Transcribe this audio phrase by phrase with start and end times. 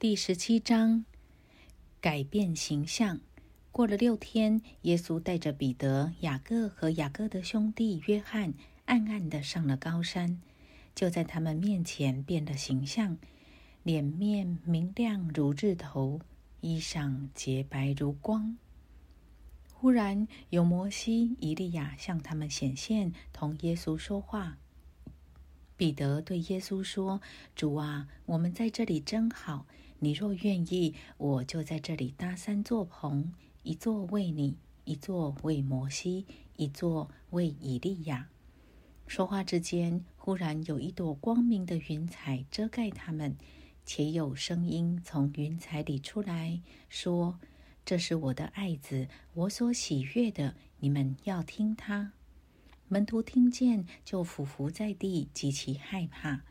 [0.00, 1.04] 第十七章
[2.00, 3.20] 改变形象。
[3.70, 8.54] 过了六天，耶稣带着彼得、雅各和雅各的兄弟约翰，
[8.86, 10.40] 暗暗的上了高山，
[10.94, 13.18] 就在他们面前变了形象，
[13.82, 16.18] 脸面明亮如日头，
[16.62, 18.56] 衣裳洁白如光。
[19.74, 24.56] 忽然有摩西、以利亚向他们显现，同耶稣说话。
[25.76, 27.20] 彼得对耶稣说
[27.54, 29.66] ：“主啊，我们在这里真好。”
[30.02, 33.32] 你若愿意，我就在这里搭三座棚，
[33.62, 36.24] 一座为你，一座为摩西，
[36.56, 38.30] 一座为以利亚。
[39.06, 43.36] 说话之间，忽然有一朵光明的云彩遮盖他们，
[43.84, 47.38] 且有声音从云彩里出来说
[47.84, 52.12] ：“这是我的爱子，我所喜悦的，你们要听他。”
[52.88, 56.42] 门徒听见，就俯伏在地，极其害怕。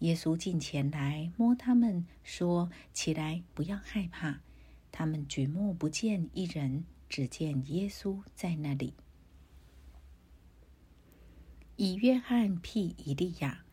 [0.00, 4.40] 耶稣近前来摸他们，说：“起来，不要害怕。”
[4.92, 8.94] 他们举目不见一人，只见耶稣在那里。
[11.76, 13.64] 以约翰辟以利亚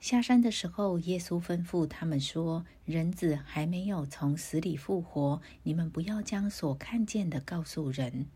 [0.00, 8.26] 下山的时候，耶稣吩咐他们说：“人子还没有从死里复活，你们不要将所看见的告诉人。”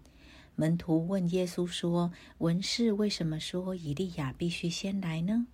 [0.57, 5.47] 门徒问耶稣说：“文士为什么说以利亚必须先来呢？”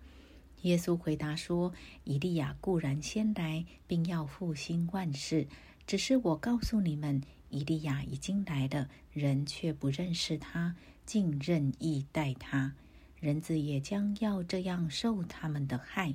[0.63, 1.73] 耶稣回答说
[2.05, 5.47] ：“以利亚固然先来，并要复兴万事。
[5.87, 12.75] 只是我告诉你们，以利亚已经来了，人却不认识他，竟任意待他。
[13.19, 16.15] 人子也将要这样受他们的害。”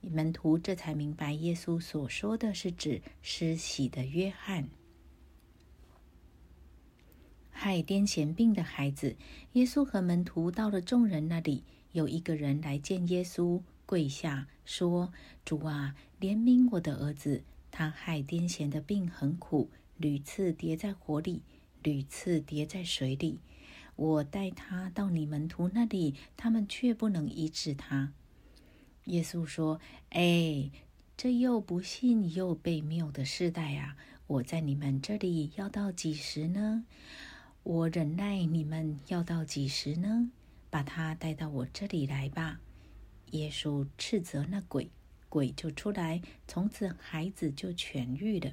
[0.00, 4.68] 门徒这才明白，耶稣所说的是指施洗的约翰。
[7.50, 9.16] 害癫痫病的孩子，
[9.54, 11.64] 耶稣和门徒到了众人那里。
[11.92, 15.12] 有一个人来见耶稣，跪下说
[15.44, 21.42] ：“主啊，怜悯我的儿子，他害癫痫的病很苦，屡次跌在火里，
[21.82, 23.38] 屡次跌在水里。
[23.96, 28.12] 我带他到你门徒那里，他们却不能医治他。”
[29.06, 29.80] 耶稣说
[30.10, 30.70] ：“哎，
[31.16, 33.96] 这又不信又被谬的世代啊！
[34.26, 36.84] 我在你们这里要到几时呢？
[37.62, 40.30] 我忍耐你们要到几时呢？”
[40.70, 42.60] 把他带到我这里来吧。
[43.32, 44.90] 耶稣斥责那鬼，
[45.28, 48.52] 鬼就出来，从此孩子就痊愈了。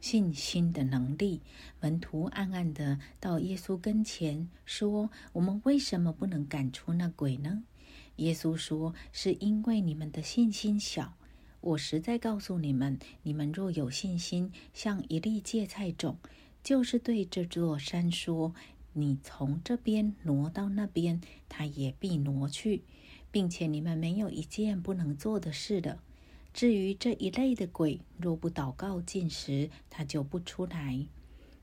[0.00, 1.40] 信心的能力，
[1.80, 7.64] 门徒暗暗的到耶稣跟前说：“我们为什么不能赶出那鬼呢？”
[8.16, 11.16] 耶稣说：“是因为你们的信心小。
[11.62, 16.18] 我实在告诉你们，你们若有信心，像一粒芥菜种。”
[16.64, 18.54] 就是对这座山说
[18.94, 22.82] ：“你从这边挪到那边，它也必挪去，
[23.30, 25.98] 并且你们没有一件不能做的事的。
[26.54, 31.06] 至于这一类的鬼，若不祷告进食，他就不出来。”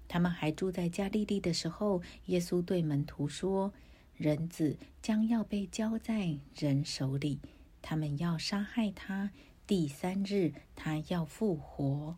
[0.08, 3.74] 他们还住在加利利的时候，耶稣对门徒说
[4.16, 7.40] ：“人子将要被交在人手里，
[7.82, 9.32] 他们要杀害他，
[9.66, 12.18] 第三日他要复活。”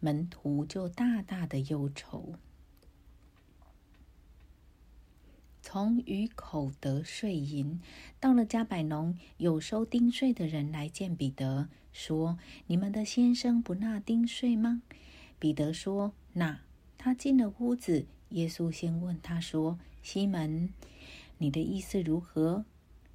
[0.00, 2.34] 门徒就大大的忧愁。
[5.60, 7.80] 从鱼口得税银，
[8.18, 12.38] 到了加百农，有收丁税的人来见彼得，说
[12.68, 14.82] ：“你们的先生不纳丁税吗？”
[15.38, 16.60] 彼得说：“纳。”
[16.96, 20.72] 他进了屋子，耶稣先问他说：“西门，
[21.36, 22.64] 你的意思如何？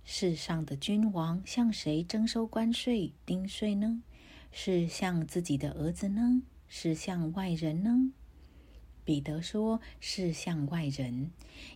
[0.05, 4.03] 世上的君王向谁征收关税、丁税呢？
[4.51, 6.43] 是向自己的儿子呢？”
[6.75, 8.11] 是向外人呢？
[9.05, 11.29] 彼得说：“是向外人。”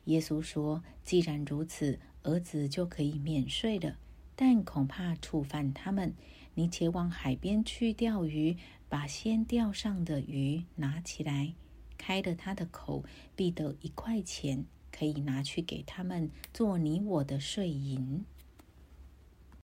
[0.05, 3.95] 耶稣说：“既然如此，儿子就可以免税了。
[4.35, 6.15] 但恐怕触犯他们。
[6.55, 8.57] 你且往海边去钓鱼，
[8.89, 11.53] 把先钓上的鱼拿起来，
[11.99, 13.03] 开了他的口，
[13.35, 18.25] 必得一块钱，可以拿去给他们做你我的税银。”